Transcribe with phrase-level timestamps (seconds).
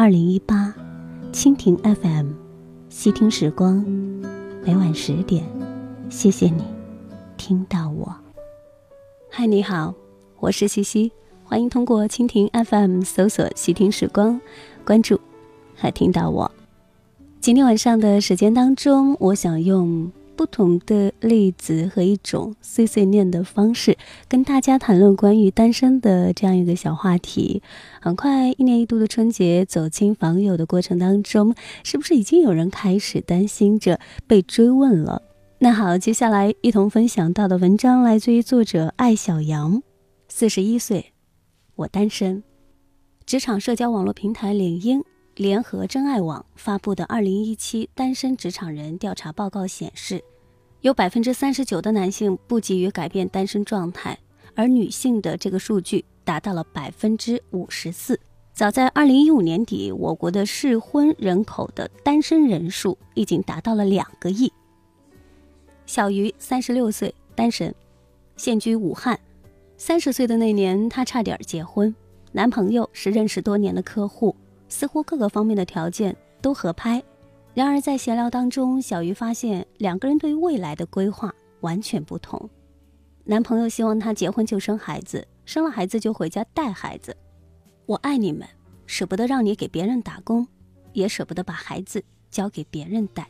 [0.00, 0.72] 二零一八，
[1.32, 2.28] 蜻蜓 FM，
[2.88, 3.84] 细听时光，
[4.64, 5.44] 每晚十点，
[6.08, 6.62] 谢谢你
[7.36, 8.14] 听到我。
[9.28, 9.92] 嗨，你好，
[10.38, 11.10] 我是西西，
[11.42, 14.40] 欢迎通过蜻蜓 FM 搜索“细听时光”，
[14.86, 15.18] 关注，
[15.74, 16.48] 和听到我。
[17.40, 20.12] 今天晚上的时间当中，我想用。
[20.38, 23.98] 不同的例子和一种碎碎念的方式，
[24.28, 27.60] 跟大家谈论关于单身的这样一个小话题。
[28.00, 35.22] 很快，一年一度的春节走亲访友的过程当中，是不是已经有人开始担心着被追问了？
[35.58, 39.82] 那好，接下来一同分享到的文章来自于作者艾小阳，
[40.28, 41.12] 四十一岁，
[41.74, 42.44] 我单身。
[43.26, 45.02] 职场社交网络平台领英。
[45.34, 50.24] 联合真爱网发布的二零一七单身职场人调查报告显示，
[50.80, 54.16] 有百分之三十九的男性不急于改变单身状态，
[54.54, 58.18] 而女性的这个数据达到了百分之五十四。
[58.52, 64.52] 早在二零一五年底，我国的适婚人口的单身人数已经达到了两个亿。
[65.86, 67.74] 小于三十六岁，单身，
[68.36, 69.18] 现居武汉。
[69.76, 71.94] 三十岁的那年，她差点结婚，
[72.32, 74.34] 男朋友是认识多年的客户。
[74.68, 77.02] 似乎各个方面的条件都合拍，
[77.58, 82.48] 然而在闲聊当中，小鱼发现两个人对于未来的规划完全不同。
[83.24, 87.16] 男朋友希望她结婚就生孩子，生了孩子就回家带孩子。
[87.84, 88.46] 我爱你们，
[88.86, 90.46] 舍不得让你给别人打工，
[90.92, 92.00] 也舍不得把孩子
[92.30, 93.28] 交给别人带。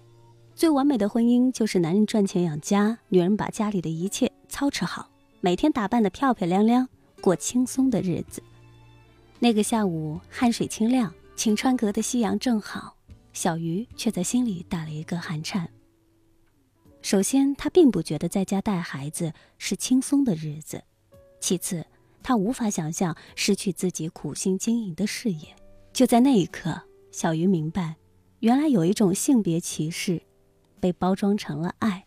[0.55, 5.09] 最完美的婚姻就是男人赚钱养家，女人把家里的一切操持好，
[5.41, 6.87] 每天打扮得漂漂亮亮，
[7.23, 8.43] 过轻松的日子。
[9.39, 11.11] 那个下午，汗水清亮。
[11.35, 12.95] 晴川阁的夕阳正好，
[13.39, 15.71] 小鱼却在心里打了一个寒颤。
[17.03, 20.79] 首先，他并不觉得在家带孩子是轻松的日子；
[21.39, 21.87] 其次，
[22.21, 25.55] 他无法想象失去自己苦心经营的事业。
[25.93, 26.83] 就在那一刻，
[27.13, 27.95] 小鱼明白，
[28.41, 30.21] 原来有一种性别歧视，
[30.81, 32.07] 被包装成了爱。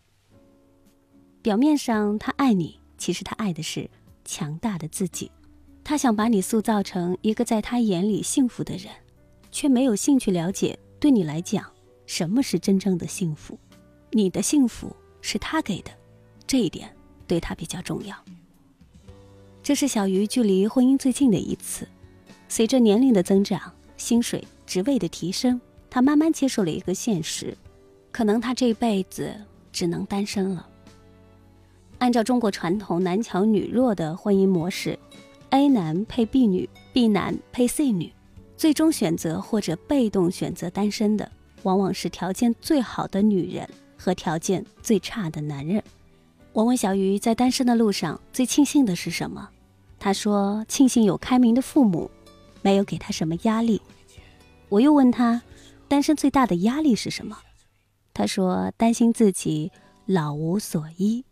[1.40, 3.88] 表面上他爱你，其实他爱的是
[4.22, 5.32] 强大的自己。
[5.82, 8.92] 他想把你塑造成一个在他眼里幸福的人。
[9.50, 11.68] 却没有兴趣了解，对你来讲，
[12.06, 13.58] 什么是真正的幸福？
[14.12, 15.90] 你的幸福是他给的，
[16.46, 16.94] 这一点
[17.26, 18.14] 对他比较重要。
[19.64, 21.88] 这是小鱼距离婚姻最近的一次。
[22.48, 25.60] 随着年龄的增长，薪水、职位的提升，
[25.90, 27.58] 他慢慢接受了一个现实：
[28.12, 29.34] 可能他这辈子
[29.72, 30.68] 只能单身了。
[31.98, 34.96] 按照中国传统男强女弱的婚姻模式
[35.50, 38.12] ，A 男配 B 女，B 男配 C 女。
[38.62, 41.28] 最终选择或者被动选择单身的，
[41.64, 45.82] 往往是条件最好的女人和条件最差的男人。
[46.52, 49.48] 我问小鱼，在单身的路上最庆幸的是什么？
[49.98, 52.08] 他说：庆幸有开明的父母，
[52.62, 53.82] 没有给他什么压力。
[54.68, 55.42] 我又问他，
[55.88, 57.36] 单身最大的压力是什么？
[58.14, 59.72] 他说：担心自己
[60.06, 61.24] 老无所依。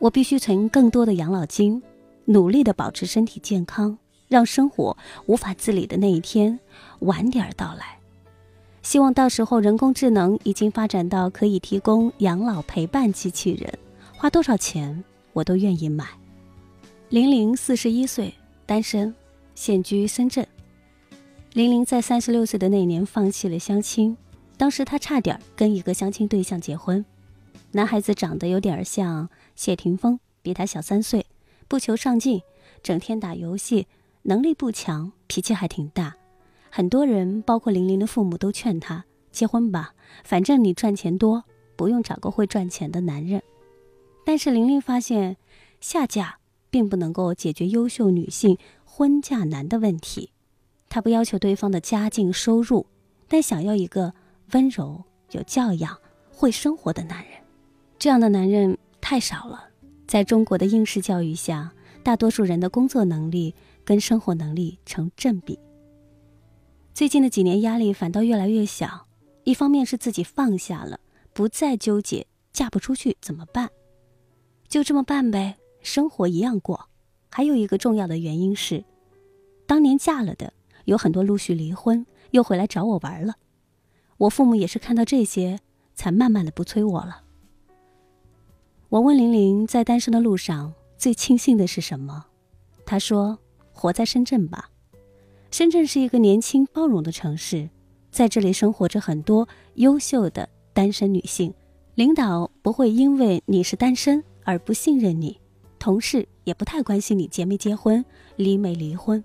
[0.00, 1.80] 我必须存更多的养老金，
[2.24, 3.96] 努力的保持身体健康。
[4.30, 4.96] 让生活
[5.26, 6.56] 无法自理的那一天
[7.00, 7.98] 晚点到来，
[8.80, 13.76] 希望到时候人工智能已经发展到可以提供养老陪伴机器人，
[14.16, 15.02] 花多少钱
[15.32, 16.06] 我都愿意买。
[17.08, 18.32] 玲玲四十一岁，
[18.66, 19.12] 单身，
[19.56, 20.46] 现居深圳。
[21.54, 24.16] 玲玲在三十六岁的那年放弃了相亲，
[24.56, 27.04] 当时她差点跟一个相亲对象结婚，
[27.72, 31.26] 男孩子长得有点像谢霆锋，比她小三岁，
[31.66, 32.40] 不求上进，
[32.80, 33.88] 整天打游戏。
[34.22, 36.14] 能力不强，脾气还挺大，
[36.68, 43.42] 很多人，包括玲玲的父母，都劝她结婚吧，反正你赚钱多，不用找个会赚钱的男人。
[44.26, 45.38] 但是玲玲发现，
[45.80, 50.30] 下嫁并不能够解决优秀女性婚嫁难的问题。
[50.90, 52.86] 她不要求对方的家境收入，
[53.26, 54.12] 但想要一个
[54.52, 55.96] 温柔、有教养、
[56.30, 57.32] 会生活的男人。
[57.98, 59.68] 这样的男人太少了，
[60.06, 61.72] 在中国的应试教育下，
[62.02, 63.54] 大多数人的工作能力。
[63.84, 65.58] 跟生活能力成正比。
[66.92, 69.06] 最近的几年压力反倒越来越小，
[69.44, 71.00] 一方面是自己放下了，
[71.32, 73.70] 不再纠结嫁不出去怎么办，
[74.68, 76.88] 就这么办呗，生活一样过。
[77.30, 78.84] 还有一个重要的原因是，
[79.66, 80.52] 当年嫁了的
[80.84, 83.34] 有很多陆续离婚，又回来找我玩了。
[84.18, 85.60] 我父母也是看到这些，
[85.94, 87.22] 才慢慢的不催我了。
[88.88, 92.26] 我问玲玲，在单身的路上最庆幸的是什么？
[92.84, 93.38] 她说
[93.80, 94.68] ：“活在深圳吧。
[95.50, 97.70] 深圳是一个年轻包容的城市，
[98.10, 101.54] 在这里生活着很多优秀的单身女性。
[101.94, 105.40] 领导不会因为你是单身而不信任你，
[105.78, 108.04] 同事也不太关心你结没结婚、
[108.36, 109.24] 离没离婚。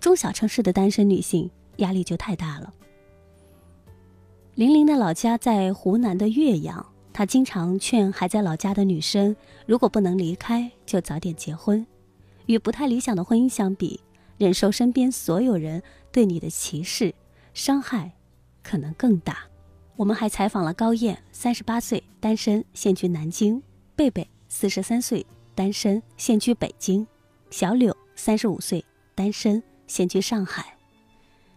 [0.00, 2.74] 中小城市的单身女性压力就太大了。”
[4.56, 6.84] 玲玲的老家在湖南的岳阳。
[7.12, 9.34] 她经常劝还在老家的女生，
[9.66, 11.86] 如果不能离开，就早点结婚。
[12.46, 14.00] 与不太理想的婚姻相比，
[14.38, 17.14] 忍受身边所有人对你的歧视、
[17.54, 18.12] 伤害，
[18.62, 19.38] 可能更大。
[19.96, 23.60] 我们还采访了高燕，三十八岁，单身，现居南京；
[23.94, 27.06] 贝贝，四十三岁，单身，现居北京；
[27.50, 28.84] 小柳，三十五岁，
[29.14, 30.76] 单身，现居上海。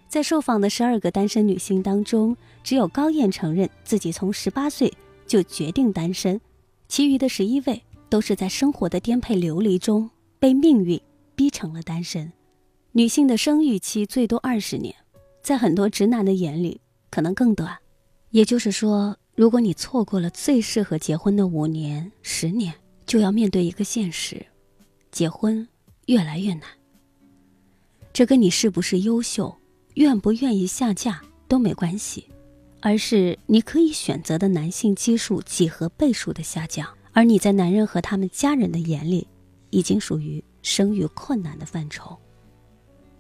[0.08, 4.94] 在受访的十二个单身女性当中，只有高燕承认自己从十八岁。
[5.28, 6.42] 就决定单身，
[6.88, 10.10] 其余的十一位都是在生活的颠沛流离中
[10.40, 11.00] 被命运
[11.36, 12.32] 逼成了单身。
[12.94, 14.96] 女性的生育期最多二十年，
[15.44, 16.82] 在很多直男的眼里
[17.12, 17.78] 可能更短。
[18.32, 22.74] 也就是说，如果你错过了最适合结婚的五年、十年，
[23.06, 24.46] 就要面对一个现实：
[25.12, 25.68] 结婚
[26.08, 26.64] 越来越难。
[28.12, 29.56] 这跟你是不是优秀、
[29.96, 32.26] 愿不愿意下嫁都没关系。
[32.82, 39.28] 而是你可以选择的男性基数几何倍数的下降，而你在男人和他们家人的眼里，
[39.70, 42.18] 已经属于生育困难的范畴。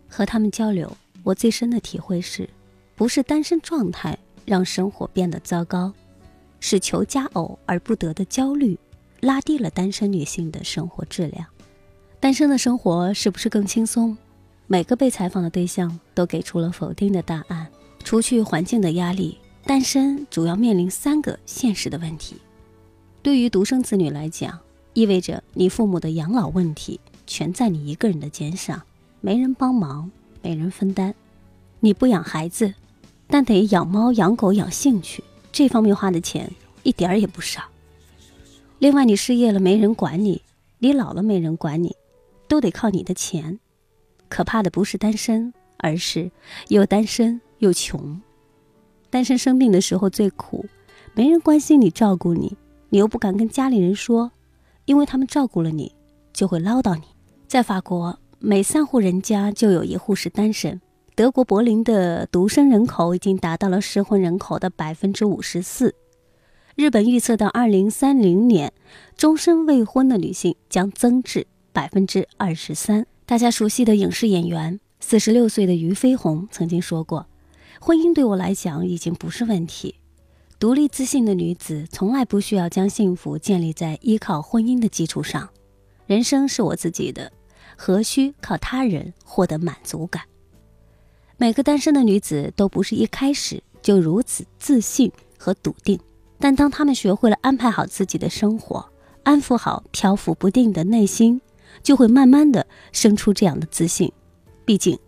[0.07, 2.49] 和他们交流，我最深的体会是，
[2.95, 5.93] 不是单身状态让生活变得糟糕，
[6.59, 8.77] 是求佳偶而不得的焦虑，
[9.19, 11.45] 拉低了单身女性的生活质量。
[12.19, 14.17] 单身的生活是不是更轻松？
[14.67, 17.67] 每个被采访的对象都给出了否定的答案。
[18.03, 19.37] 除去环境的压力。
[19.65, 22.37] 单身主要面临三个现实的问题，
[23.21, 24.57] 对于独生子女来讲，
[24.99, 28.81] 意味着你父母的养老问题全在你一个人的肩上，
[29.21, 30.11] 没人帮忙，
[30.41, 31.15] 没人分担。
[31.79, 32.73] 你不养孩子，
[33.25, 35.23] 但得养猫、养狗、养兴趣，
[35.53, 36.51] 这方面花的钱
[36.83, 37.63] 一点儿也不少。
[38.79, 40.41] 另外，你失业了没人管你，
[40.79, 41.95] 你老了没人管你，
[42.49, 43.57] 都得靠你的钱。
[44.27, 46.29] 可怕的不是单身，而是
[46.67, 48.19] 又单身又穷。
[49.09, 50.65] 单身生病的时候最苦，
[51.13, 52.57] 没人关心你、照顾你，
[52.89, 54.33] 你又不敢跟家里人说，
[54.89, 55.93] 因为他们照顾了你，
[56.33, 57.03] 就会唠叨你。
[57.47, 60.81] 在法国，每三户人家就有一户是单身。
[61.13, 65.93] 德国柏林的独生人口已经达到了适婚人口的百分之五十四。
[66.75, 68.73] 日本预测到二零三零年，
[69.15, 73.05] 终身未婚的女性将增至百分之二十三。
[73.27, 77.27] 大家熟悉的影视演员，四十六岁的俞飞鸿曾经说过。
[77.79, 79.93] 婚姻对我来讲已经不是问题。
[80.59, 85.47] 独立自信的女子从来不需要将幸福建立在依靠婚姻的基础上。
[86.05, 87.31] 人生是我自己的，
[87.77, 90.23] 何须靠他人获得满足感？
[91.37, 95.97] 每个单身的女子都不是一开始就如此自信和笃定，
[96.37, 98.85] 但当她们学会了安排好自己的生活，
[99.23, 101.39] 安抚好漂浮不定的内心，
[101.81, 104.11] 就会慢慢的生出这样的自信。
[104.65, 104.99] 毕竟，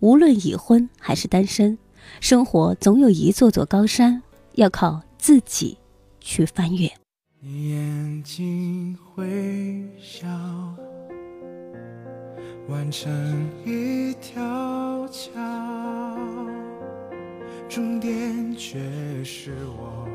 [0.00, 1.78] 无论已婚还是单身。
[2.20, 4.22] 生活总有一座座高山，
[4.58, 5.78] 要靠自己
[6.18, 6.90] 去翻越。
[7.38, 10.26] 你眼睛会笑，
[12.68, 13.08] 完成
[13.64, 15.32] 一条桥，
[17.68, 18.80] 终点却
[19.22, 20.08] 是我，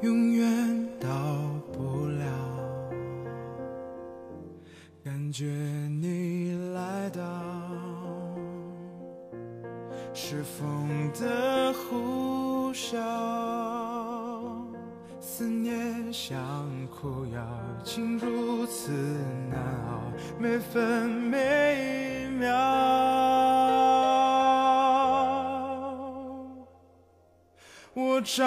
[0.00, 0.30] 永
[10.16, 12.96] 是风的呼啸，
[15.20, 16.38] 思念像
[16.86, 17.44] 苦药，
[17.82, 18.92] 竟如此
[19.50, 20.00] 难熬，
[20.38, 22.54] 每分每秒。
[27.92, 28.44] 我找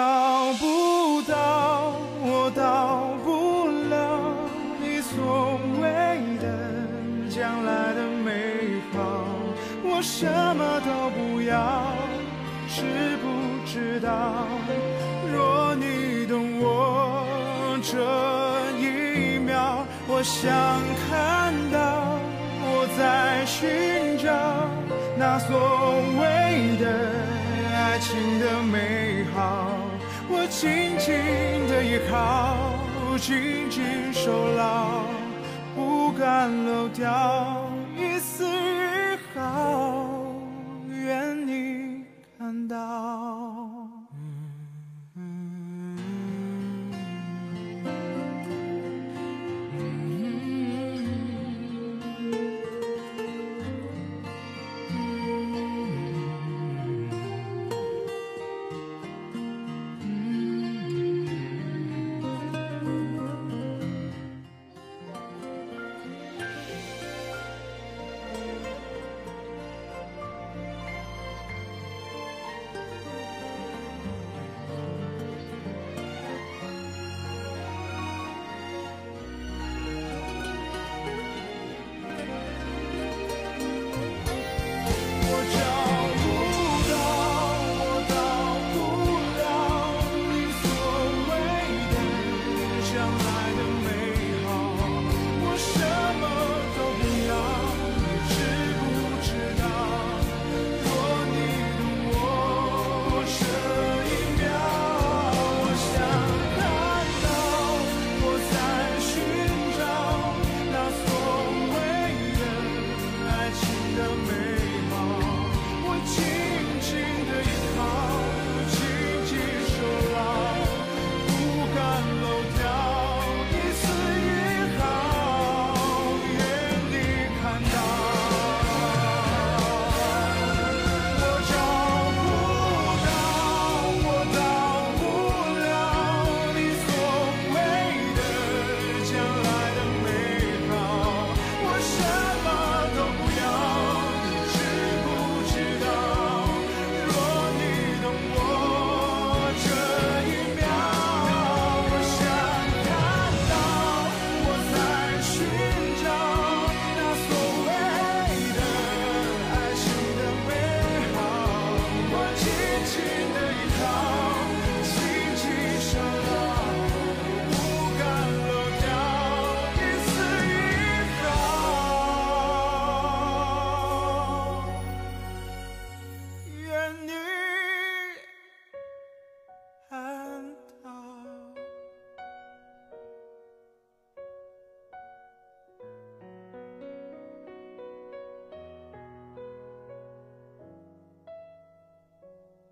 [0.54, 1.87] 不到，
[11.48, 11.82] 要，
[12.68, 13.26] 知不
[13.66, 14.46] 知道？
[15.32, 17.24] 若你懂我
[17.82, 17.96] 这
[18.78, 20.50] 一秒，我想
[21.08, 22.18] 看到
[22.62, 24.30] 我在寻找
[25.16, 25.56] 那所
[26.18, 26.84] 谓的
[27.74, 29.68] 爱情的美好。
[30.30, 31.14] 我紧紧
[31.68, 32.56] 的依靠，
[33.18, 35.02] 紧紧守牢，
[35.74, 37.64] 不敢漏掉
[37.96, 38.77] 一丝。
[42.68, 43.77] 到。